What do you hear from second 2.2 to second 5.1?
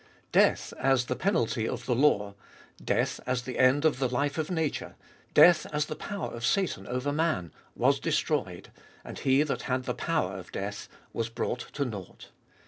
97 the law, death as the end of the life of nature,